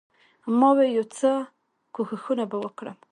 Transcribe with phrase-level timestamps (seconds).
[0.59, 1.31] ما وې يو څه
[1.93, 2.97] کښښونه به وکړم.